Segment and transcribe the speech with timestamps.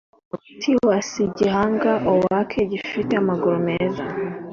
[0.61, 4.03] Twas igihangange Oak gifite amaguru meza